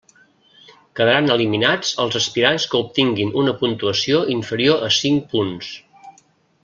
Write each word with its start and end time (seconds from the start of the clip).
Quedaran 0.99 1.33
eliminats 1.33 1.91
els 2.05 2.17
aspirants 2.19 2.65
que 2.71 2.79
obtinguin 2.85 3.35
una 3.43 3.53
puntuació 3.61 4.23
inferior 4.37 4.83
a 4.89 4.91
cinc 4.97 5.29
punts. 5.35 5.71